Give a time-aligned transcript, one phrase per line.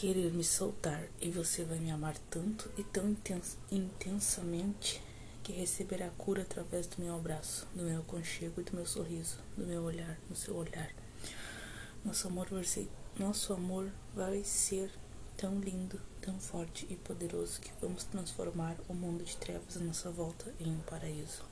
[0.00, 4.98] querer me soltar e você vai me amar tanto e tão intens intensamente
[5.42, 9.66] que receberá cura através do meu abraço, do meu aconchego e do meu sorriso, do
[9.66, 10.90] meu olhar, no seu olhar.
[12.02, 14.90] Nosso amor vai ser, nosso amor vai ser
[15.36, 20.10] tão lindo, tão forte e poderoso que vamos transformar o mundo de trevas à nossa
[20.10, 21.44] volta em um paraíso.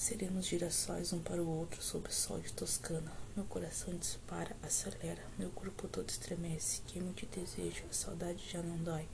[0.00, 3.12] Seremos girassóis um para o outro sob o sol de Toscana.
[3.36, 6.80] Meu coração dispara, acelera, meu corpo todo estremece.
[6.86, 9.06] Queimo de desejo, a saudade já não dói.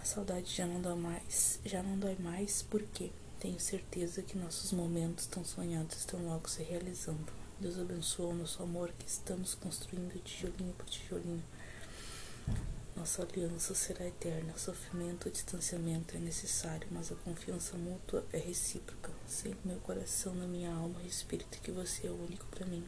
[0.00, 3.10] A saudade já não dói mais, já não dói mais porque
[3.40, 7.32] tenho certeza que nossos momentos tão sonhados estão logo se realizando.
[7.58, 11.42] Deus abençoe o nosso amor que estamos construindo tijolinho por tijolinho.
[12.94, 14.52] Nossa aliança será eterna.
[14.56, 19.10] Sofrimento ou distanciamento é necessário, mas a confiança mútua é recíproca.
[19.26, 22.84] Sei meu coração, na minha alma e espírito que você é o único para mim.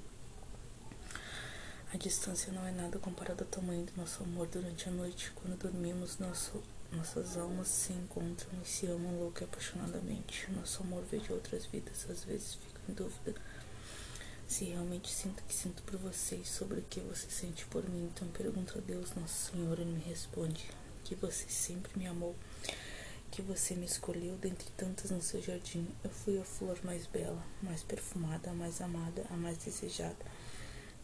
[1.92, 5.32] A distância não é nada comparado ao tamanho do nosso amor durante a noite.
[5.36, 10.50] Quando dormimos, nosso, nossas almas se encontram e se amam louca e apaixonadamente.
[10.52, 13.34] Nosso amor veio de outras vidas, às vezes fico em dúvida
[14.46, 18.10] se realmente sinto que sinto por você e sobre o que você sente por mim,
[18.12, 20.70] então pergunto a Deus, nosso Senhor, e me responde
[21.02, 22.36] que você sempre me amou,
[23.30, 25.88] que você me escolheu dentre tantas no seu jardim.
[26.02, 30.16] Eu fui a flor mais bela, mais perfumada, a mais amada, a mais desejada.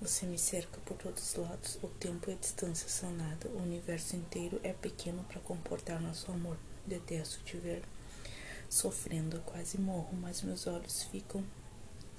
[0.00, 3.62] Você me cerca por todos os lados, o tempo e a distância são nada, o
[3.62, 6.56] universo inteiro é pequeno para comportar nosso amor.
[6.86, 7.82] Detesto te ver
[8.68, 11.44] sofrendo, quase morro, mas meus olhos ficam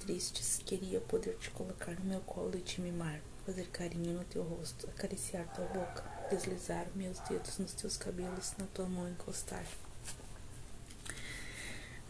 [0.01, 4.41] tristes, queria poder te colocar no meu colo e te mimar, fazer carinho no teu
[4.41, 9.63] rosto, acariciar tua boca, deslizar meus dedos nos teus cabelos, na tua mão encostar.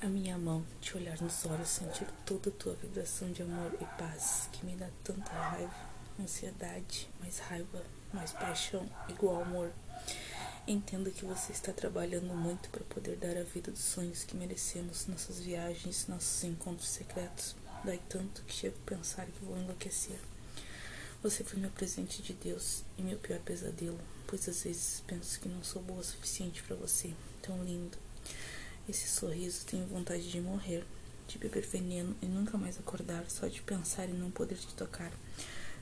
[0.02, 3.86] A minha mão, te olhar nos olhos, sentir toda a tua vibração de amor e
[4.00, 5.76] paz, que me dá tanta raiva,
[6.20, 7.84] ansiedade, mais raiva,
[8.14, 9.72] mais paixão, igual amor.
[10.66, 15.06] Entendo que você está trabalhando muito para poder dar a vida dos sonhos que merecemos,
[15.08, 17.56] nossas viagens, nossos encontros secretos.
[17.84, 20.20] Dói tanto que chego a pensar que vou enlouquecer.
[21.24, 25.50] Você foi meu presente de Deus e meu pior pesadelo, pois às vezes penso que
[25.50, 27.12] não sou boa o suficiente para você.
[27.42, 27.98] Tão lindo.
[28.88, 30.84] Esse sorriso tenho vontade de morrer,
[31.28, 35.12] de beber veneno e nunca mais acordar, só de pensar e não poder te tocar.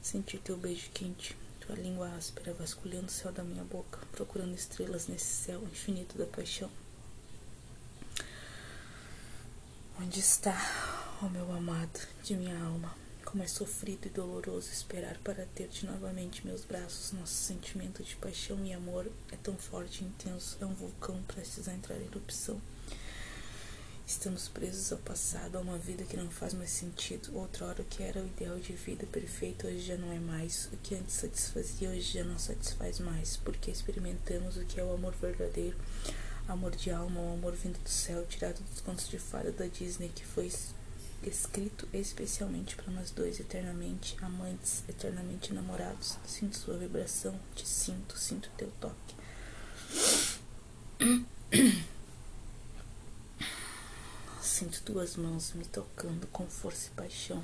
[0.01, 5.07] Sentir teu beijo quente, tua língua áspera vasculhando o céu da minha boca, procurando estrelas
[5.07, 6.71] nesse céu infinito da paixão.
[9.99, 12.96] Onde está oh meu amado de minha alma?
[13.25, 17.12] Como é sofrido e doloroso esperar para ter-te novamente meus braços.
[17.12, 21.68] Nosso sentimento de paixão e amor é tão forte e intenso, é um vulcão prestes
[21.68, 22.62] a entrar em erupção.
[24.07, 27.36] Estamos presos ao passado, a uma vida que não faz mais sentido.
[27.38, 30.69] Outra hora o que era o ideal de vida perfeito hoje já não é mais.
[30.74, 34.94] O que antes satisfazia hoje já não satisfaz mais, porque experimentamos o que é o
[34.94, 35.78] amor verdadeiro
[36.50, 40.09] Amor de alma, um amor vindo do céu, tirado dos contos de fada da Disney,
[40.09, 40.51] que foi
[41.24, 46.18] escrito especialmente para nós dois, eternamente amantes, eternamente namorados.
[46.25, 49.16] Sinto sua vibração, te sinto, sinto teu toque.
[54.41, 57.44] Sinto tuas mãos me tocando com força e paixão.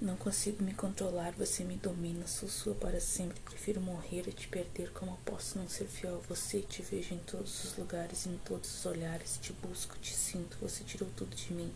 [0.00, 3.40] Não consigo me controlar, você me domina, sou sua para sempre.
[3.40, 4.92] Prefiro morrer e te perder.
[4.92, 6.60] Como posso não ser fiel a você?
[6.60, 9.40] Te vejo em todos os lugares, em todos os olhares.
[9.42, 10.56] Te busco, te sinto.
[10.60, 11.74] Você tirou tudo de mim.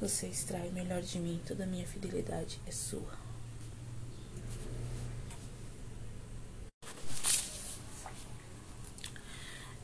[0.00, 1.40] Você extrai o melhor de mim.
[1.46, 3.16] Toda a minha fidelidade é sua.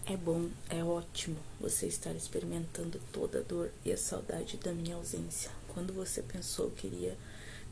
[0.07, 4.97] É bom, é ótimo você estar experimentando toda a dor e a saudade da minha
[4.97, 5.53] ausência.
[5.77, 7.19] Quando você pensou que iria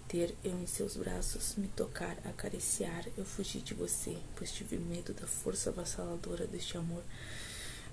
[0.06, 5.14] ter eu em seus braços, me tocar, acariciar, eu fugi de você, pois tive medo
[5.14, 7.02] da força avassaladora deste amor,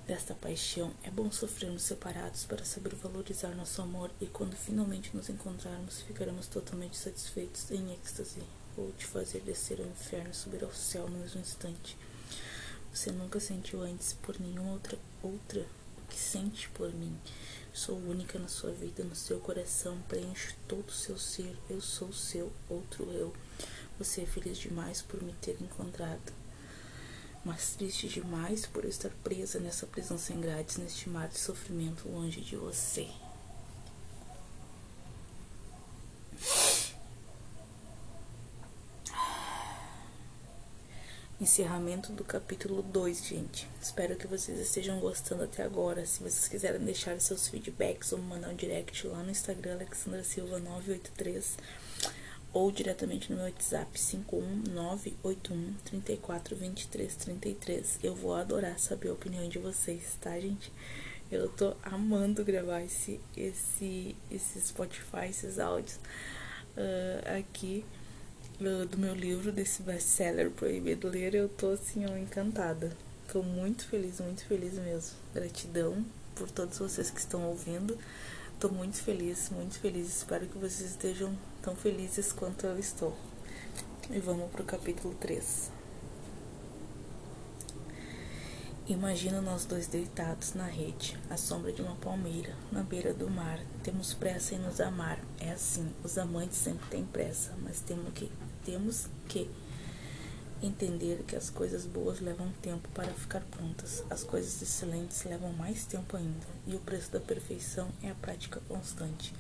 [0.06, 0.92] desta paixão.
[1.02, 6.46] É bom sofrermos separados para saber valorizar nosso amor e quando finalmente nos encontrarmos, ficaremos
[6.48, 8.44] totalmente satisfeitos em êxtase.
[8.76, 11.98] Vou te fazer descer ao inferno, subir ao céu no mesmo instante.
[12.94, 15.66] Você nunca sentiu antes por nenhuma outra outra
[15.98, 17.18] o que sente por mim.
[17.74, 21.58] Sou única na sua vida, no seu coração, preencho todo o seu ser.
[21.70, 23.34] Eu sou o seu outro eu.
[23.98, 26.34] Você é feliz demais por me ter encontrado,
[27.46, 32.42] mas triste demais por estar presa nessa prisão sem grades, neste mar de sofrimento longe
[32.42, 33.08] de você.
[41.42, 43.68] Encerramento do capítulo 2, gente.
[43.82, 46.06] Espero que vocês estejam gostando até agora.
[46.06, 50.60] Se vocês quiserem deixar seus feedbacks ou mandar um direct lá no Instagram, Alexandra Silva
[50.60, 51.58] 983.
[52.54, 53.98] ou diretamente no meu WhatsApp
[55.24, 57.98] 51981342333.
[58.04, 60.72] Eu vou adorar saber a opinião de vocês, tá, gente?
[61.32, 65.96] Eu tô amando gravar esse, esse, esse Spotify, esses áudios
[66.78, 67.84] uh, aqui
[68.66, 71.36] uh, do meu livro, desse best-seller Proibido Ler.
[71.36, 72.96] Eu tô assim, ó, encantada.
[73.32, 75.16] Tô muito feliz, muito feliz mesmo.
[75.34, 76.06] Gratidão
[76.36, 77.98] por todos vocês que estão ouvindo.
[78.60, 80.08] Tô muito feliz, muito feliz.
[80.08, 83.16] Espero que vocês estejam tão felizes quanto eu estou.
[84.10, 85.72] E vamos pro capítulo 3.
[88.88, 93.58] Imagina nós dois deitados na rede, à sombra de uma palmeira, na beira do mar.
[93.84, 95.18] Temos pressa em nos amar.
[95.40, 98.30] É assim, os amantes sempre têm pressa, mas temos que,
[98.66, 99.50] temos que
[100.62, 104.04] entender que as coisas boas levam tempo para ficar prontas.
[104.10, 108.62] As coisas excelentes levam mais tempo ainda, e o preço da perfeição é a prática
[108.68, 109.34] constante.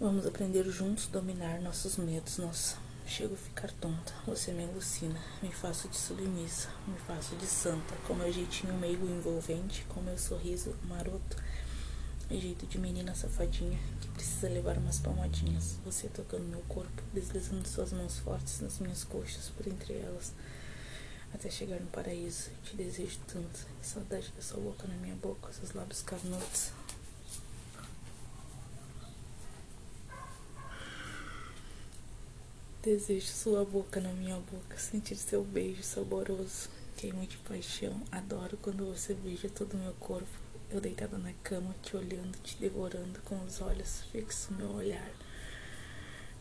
[0.00, 2.76] Vamos aprender juntos a dominar nossos medos, nossa
[3.08, 7.94] Chego a ficar tonta, você me alucina, me faço de submissa, me faço de santa,
[8.06, 11.38] com meu jeitinho meio envolvente, com meu sorriso maroto,
[12.30, 17.66] e jeito de menina safadinha que precisa levar umas palmadinhas, você tocando meu corpo, deslizando
[17.66, 20.32] suas mãos fortes nas minhas coxas, por entre elas,
[21.32, 22.50] até chegar no paraíso.
[22.64, 26.72] Te desejo tanto, saudade da sua boca na minha boca, seus lábios carnudos,
[32.80, 36.70] Desejo sua boca na minha boca, sentir seu beijo saboroso.
[36.96, 40.47] Queimo de paixão, adoro quando você beija todo o meu corpo.
[40.70, 45.10] Eu deitada na cama, te olhando, te devorando com os olhos, fixo meu olhar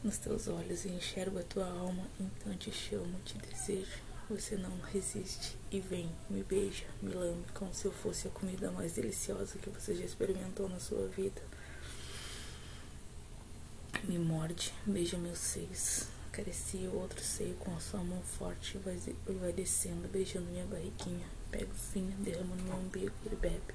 [0.03, 2.05] nos teus olhos e enxergo a tua alma.
[2.19, 4.05] Então te chamo, te desejo.
[4.29, 8.69] Você não resiste e vem, me beija, me lambe como se eu fosse a comida
[8.69, 11.41] mais deliciosa que você já experimentou na sua vida.
[14.03, 16.07] Me morde, beija meus seios,
[16.37, 18.99] Acaricia o outro seio com a sua mão forte e vai,
[19.39, 21.25] vai descendo, beijando minha barriguinha.
[21.49, 23.73] Pega o fim, derrama no meu umbigo e bebe.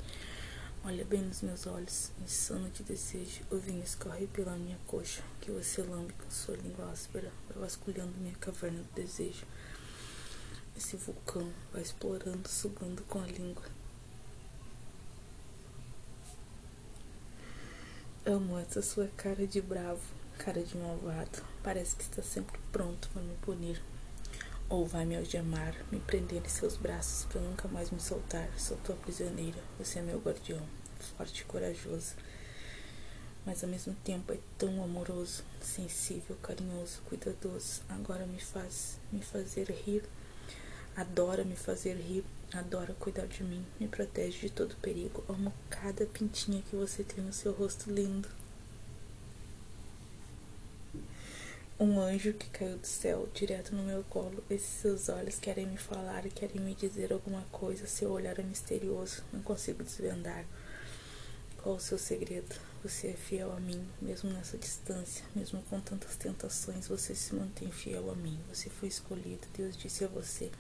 [0.84, 3.42] Olha bem nos meus olhos, insano de desejo.
[3.50, 8.18] O vinho escorre pela minha coxa, que você lambe com sua língua áspera, vai vasculhando
[8.18, 9.46] minha caverna do desejo.
[10.76, 13.64] Esse vulcão vai explorando, sugando com a língua.
[18.26, 21.42] Amo essa sua cara de bravo cara de malvado.
[21.62, 23.80] Parece que está sempre pronto para me punir.
[24.72, 28.48] Ou vai me algemar, me prender em seus braços para nunca mais me soltar.
[28.58, 30.66] Sou tua prisioneira, você é meu guardião,
[30.98, 32.14] forte e corajoso.
[33.44, 37.82] Mas ao mesmo tempo é tão amoroso, sensível, carinhoso, cuidadoso.
[37.86, 40.04] Agora me faz me fazer rir.
[40.96, 45.22] Adora me fazer rir, adora cuidar de mim, me protege de todo perigo.
[45.28, 48.41] Amo cada pintinha que você tem no seu rosto lindo.
[51.82, 54.44] Um anjo que caiu do céu direto no meu colo.
[54.48, 57.88] Esses seus olhos querem me falar, querem me dizer alguma coisa.
[57.88, 60.44] Seu olhar é misterioso, não consigo desvendar.
[61.60, 62.54] Qual o seu segredo?
[62.84, 67.70] Você é fiel a mim, mesmo nessa distância, mesmo com tantas tentações, você se mantém
[67.72, 68.38] fiel a mim.
[68.48, 70.52] Você foi escolhido, Deus disse a você,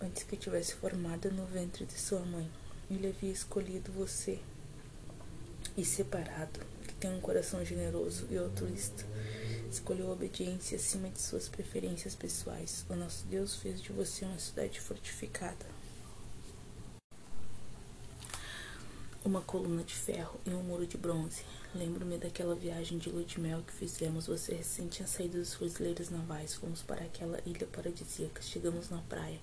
[0.00, 2.50] antes que tivesse formado no ventre de sua mãe.
[2.90, 4.38] Ele havia escolhido você
[5.76, 9.04] e separado, que tem um coração generoso e altruísta
[9.74, 12.84] escolheu a obediência acima de suas preferências pessoais.
[12.88, 15.66] O nosso Deus fez de você uma cidade fortificada.
[19.24, 21.42] Uma coluna de ferro e um muro de bronze.
[21.74, 24.26] Lembro-me daquela viagem de lua de mel que fizemos.
[24.28, 26.54] Você recém tinha saído dos fuzileiros navais.
[26.54, 28.40] Fomos para aquela ilha paradisíaca.
[28.40, 29.40] Chegamos na praia.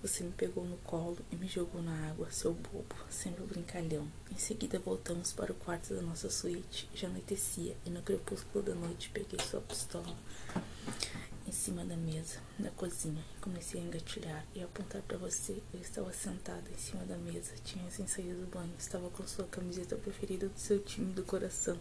[0.00, 4.06] Você me pegou no colo e me jogou na água, seu bobo, sempre brincalhão.
[4.30, 6.88] Em seguida voltamos para o quarto da nossa suíte.
[6.94, 10.16] Já anoitecia e no crepúsculo da noite peguei sua pistola
[11.48, 13.24] em cima da mesa da cozinha.
[13.40, 15.60] Comecei a engatilhar e a apontar para você.
[15.74, 19.46] Eu estava sentada em cima da mesa, tinha recém saído do banho, estava com sua
[19.48, 21.76] camiseta preferida do seu time do coração.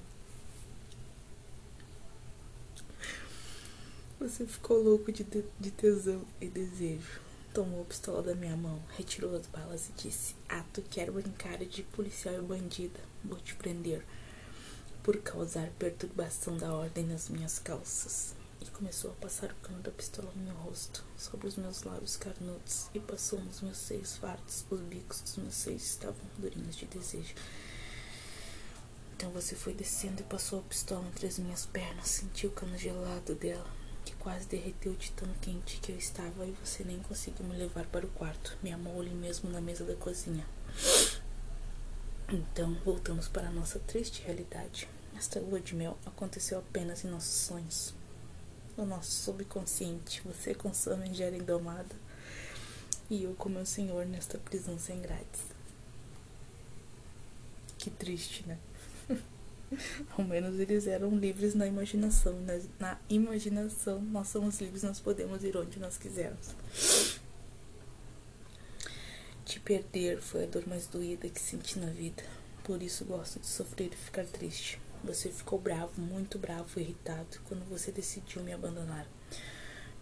[4.20, 7.27] Você ficou louco de, de tesão e desejo
[7.58, 11.58] tomou a pistola da minha mão, retirou as balas e disse: Ah, tu quer brincar
[11.58, 13.00] de policial e bandida?
[13.24, 14.06] Vou te prender
[15.02, 18.36] por causar perturbação da ordem nas minhas calças.
[18.62, 22.16] E começou a passar o cano da pistola no meu rosto, sobre os meus lábios
[22.16, 24.64] carnudos, e passou nos meus seios fartos.
[24.70, 27.34] Os bicos dos meus seios estavam durinhos de desejo.
[29.16, 32.08] Então você foi descendo e passou a pistola entre as minhas pernas.
[32.08, 33.77] Senti o cano gelado dela
[34.28, 38.06] quase derreteu de tão quente que eu estava e você nem conseguiu me levar para
[38.06, 38.58] o quarto.
[38.62, 40.46] Me amou ali mesmo na mesa da cozinha.
[42.28, 44.86] Então voltamos para a nossa triste realidade.
[45.16, 47.94] Esta lua de mel aconteceu apenas em nossos sonhos.
[48.76, 51.96] No nosso subconsciente, você com sua megera indomada
[53.10, 55.42] e eu com meu senhor nesta prisão sem grades.
[57.78, 58.58] Que triste, né?
[60.18, 62.34] Ao menos eles eram livres na imaginação.
[62.42, 66.56] Na, na imaginação, nós somos livres, nós podemos ir onde nós quisermos.
[69.46, 72.24] Te perder foi a dor mais doída que senti na vida.
[72.64, 74.80] Por isso gosto de sofrer e ficar triste.
[75.04, 79.08] Você ficou bravo, muito bravo irritado quando você decidiu me abandonar,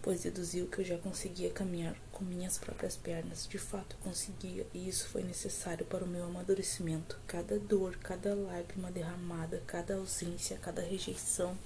[0.06, 3.44] pois deduziu que eu já conseguia caminhar com minhas próprias pernas.
[3.48, 7.18] De fato, conseguia, e isso foi necessário para o meu amadurecimento.
[7.26, 11.58] Cada dor, cada lágrima derramada, cada ausência, cada rejeição.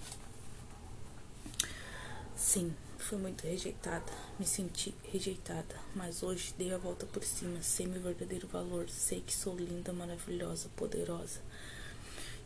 [2.35, 7.87] Sim, fui muito rejeitada, me senti rejeitada, mas hoje dei a volta por cima, sei
[7.87, 11.41] meu verdadeiro valor, sei que sou linda, maravilhosa, poderosa,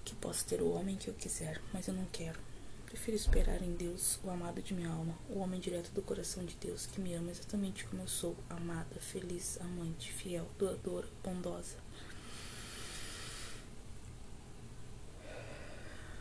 [0.05, 2.54] que posso ter o homem que eu quiser, mas eu não quero.
[2.95, 6.55] Prefiro esperar em Deus, o amado de minha alma, o homem direto do coração de
[6.55, 11.77] Deus, que me ama exatamente como eu sou, amada, feliz, amante, fiel, doadora, bondosa.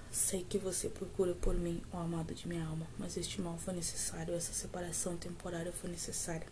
[0.10, 3.75] Sei que você procura por mim, o amado de minha alma, mas este mal foi
[3.75, 6.48] necessário, essa separação temporária foi necessária.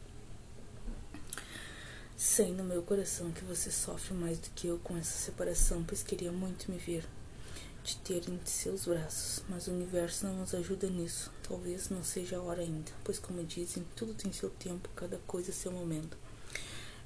[2.15, 6.03] Sei no meu coração que você sofre mais do que eu com essa separação, pois
[6.03, 7.09] queria muito me ver,
[7.83, 11.31] te ter em seus braços, mas o universo não nos ajuda nisso.
[11.47, 15.51] Talvez não seja a hora ainda, pois, como dizem, tudo tem seu tempo, cada coisa
[15.51, 16.17] seu momento.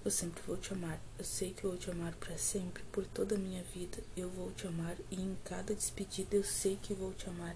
[0.03, 1.01] Eu sempre vou te amar.
[1.17, 3.97] Eu sei que vou te amar para sempre, por toda a minha vida.
[4.15, 7.55] Eu vou te amar e em cada despedida eu sei que vou te amar.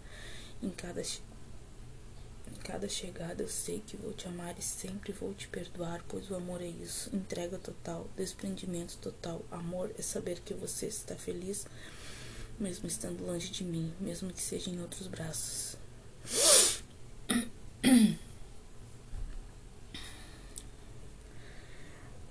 [0.62, 5.48] Em cada em cada chegada eu sei que vou te amar e sempre vou te
[5.48, 9.46] perdoar, pois o amor é isso, entrega total, desprendimento total.
[9.52, 11.68] Amor é saber que você está feliz,
[12.60, 15.78] mesmo estando longe de mim, mesmo que seja em outros braços.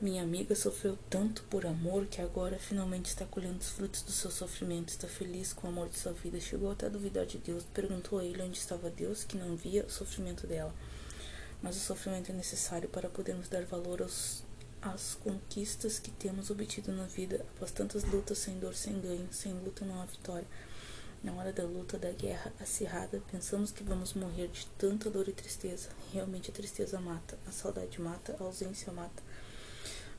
[0.00, 4.30] Minha amiga sofreu tanto por amor que agora finalmente está colhendo os frutos do seu
[4.30, 6.38] sofrimento, está feliz com o amor de sua vida.
[6.38, 9.84] Chegou até a duvidar de Deus, perguntou a ele onde estava Deus, que não via
[9.84, 10.72] o sofrimento dela.
[11.60, 14.44] Mas o sofrimento é necessário para podermos dar valor aos,
[14.80, 17.44] às conquistas que temos obtido na vida.
[17.54, 20.46] Após tantas lutas, sem dor, sem ganho, sem luta não há vitória.
[21.22, 25.32] Na hora da luta, da guerra acirrada, pensamos que vamos morrer de tanta dor e
[25.32, 25.88] tristeza.
[26.12, 29.22] Realmente a tristeza mata, a saudade mata, a ausência mata.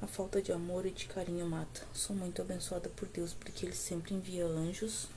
[0.02, 1.82] A falta de amor e de carinho mata.
[1.94, 5.08] Sou muito abençoada por Deus porque Ele sempre envia anjos.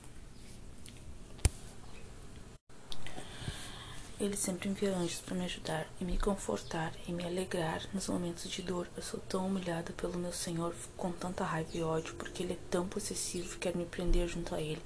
[4.23, 8.49] Ele sempre envia anjos para me ajudar e me confortar e me alegrar nos momentos
[8.49, 8.87] de dor.
[8.95, 12.57] Eu sou tão humilhada pelo meu Senhor com tanta raiva e ódio porque Ele é
[12.71, 14.81] tão possessivo quer me prender junto a Ele.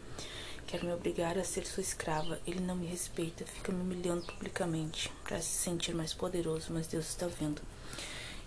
[0.66, 2.40] Quer me obrigar a ser sua escrava.
[2.48, 7.08] Ele não me respeita, fica me humilhando publicamente para se sentir mais poderoso, mas Deus
[7.08, 7.62] está vendo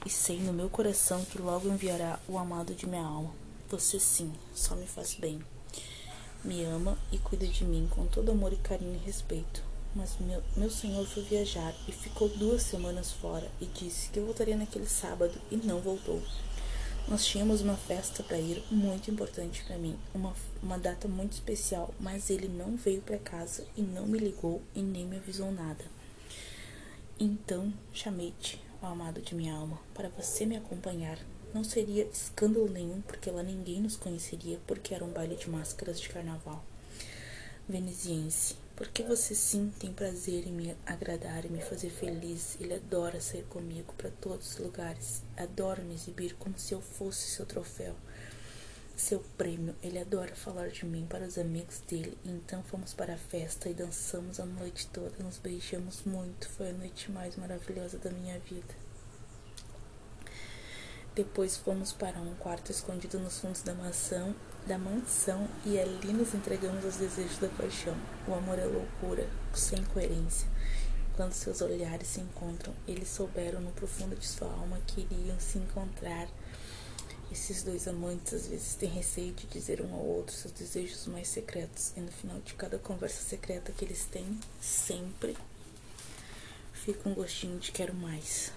[0.05, 3.33] e sei no meu coração que logo enviará o amado de minha alma.
[3.69, 5.41] Você sim, só me faz bem.
[6.43, 9.70] Me ama e cuida de mim com todo amor e carinho e respeito.
[9.95, 14.57] Mas meu, meu senhor foi viajar e ficou duas semanas fora e disse que voltaria
[14.57, 16.23] naquele sábado e não voltou.
[17.09, 20.33] Nós tínhamos uma festa para ir muito importante para mim, uma,
[20.63, 24.81] uma data muito especial, mas ele não veio para casa e não me ligou e
[24.81, 25.85] nem me avisou nada.
[27.19, 31.19] Então chamei-te, ó amado de minha alma, para você me acompanhar.
[31.53, 36.01] Não seria escândalo nenhum, porque lá ninguém nos conheceria, porque era um baile de máscaras
[36.01, 36.65] de carnaval.
[37.69, 42.57] Veneziense, porque você sim tem prazer em me agradar e me fazer feliz.
[42.59, 45.23] Ele adora sair comigo para todos os lugares.
[45.37, 47.95] Adora me exibir como se eu fosse seu troféu
[48.97, 49.77] seu prêmio.
[49.83, 52.17] Ele adora falar de mim para os amigos dele.
[52.25, 55.23] Então fomos para a festa e dançamos a noite toda.
[55.23, 56.49] Nos beijamos muito.
[56.49, 58.75] Foi a noite mais maravilhosa da minha vida.
[61.15, 64.35] Depois fomos para um quarto escondido nos fundos da mansão,
[64.67, 67.97] da mansão e ali nos entregamos aos desejos da paixão.
[68.27, 70.49] O amor é loucura, sem coerência.
[71.17, 75.59] Quando seus olhares se encontram, eles souberam no profundo de sua alma que iriam se
[75.59, 76.29] encontrar
[77.31, 81.29] esses dois amantes às vezes têm receio de dizer um ao outro seus desejos mais
[81.29, 85.37] secretos, e no final de cada conversa secreta que eles têm, sempre
[86.73, 88.53] fica um gostinho de quero mais.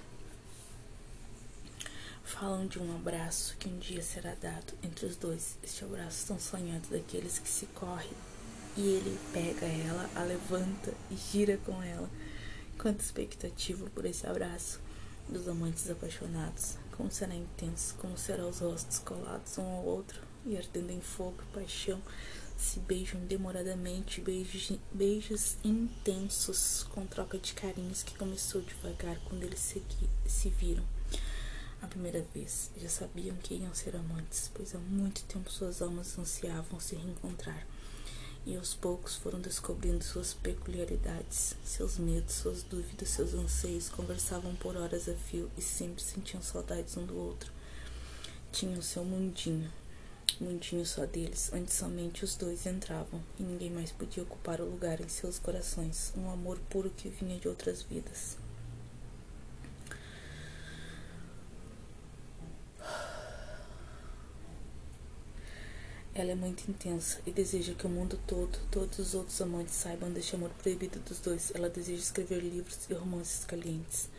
[2.43, 5.57] Falam de um abraço que um dia será dado entre os dois.
[5.63, 8.11] Este abraço tão sonhado daqueles que se correm
[8.75, 12.09] e ele pega ela, a levanta e gira com ela.
[12.77, 14.81] Quanta expectativa por esse abraço
[15.29, 16.77] dos amantes apaixonados.
[16.97, 21.41] Como será intenso, como serão os rostos colados um ao outro e ardendo em fogo,
[21.53, 22.01] paixão,
[22.57, 29.59] se beijam demoradamente, beijos, beijos intensos, com troca de carinhos que começou devagar quando eles
[29.59, 29.81] se,
[30.27, 30.83] se viram.
[31.83, 36.17] A primeira vez, já sabiam que iam ser amantes, pois há muito tempo suas almas
[36.17, 37.67] ansiavam se reencontrar.
[38.45, 44.77] E aos poucos foram descobrindo suas peculiaridades, seus medos, suas dúvidas, seus anseios, conversavam por
[44.77, 47.51] horas a fio e sempre sentiam saudades um do outro.
[48.49, 49.69] Tinham seu mundinho,
[50.39, 55.01] mundinho só deles, onde somente os dois entravam e ninguém mais podia ocupar o lugar
[55.01, 58.41] em seus corações, um amor puro que vinha de outras vidas.
[66.15, 70.11] Ela é muito intensa e deseja que o mundo todo, todos os outros amantes saibam
[70.11, 71.51] deste amor proibido dos dois.
[71.55, 74.09] Ela deseja escrever livros e romances calientes.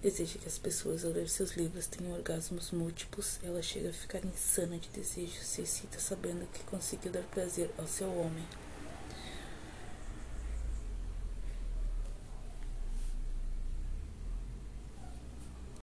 [0.00, 3.38] Deseja que as pessoas, ao ler seus livros, tenham orgasmos múltiplos.
[3.42, 7.86] Ela chega a ficar insana de desejo, se excita sabendo que conseguiu dar prazer ao
[7.86, 8.46] seu homem.